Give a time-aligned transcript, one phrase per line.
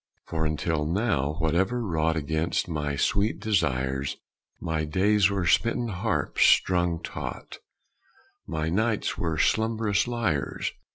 [0.25, 4.17] For until now, whatever wrought Against my sweet desires,
[4.59, 7.59] My days were smitten harps strung taut,
[8.47, 10.71] My nights were slumbrous lyres.